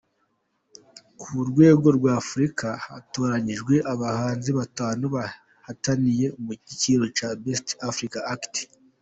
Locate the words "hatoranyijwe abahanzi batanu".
2.85-5.03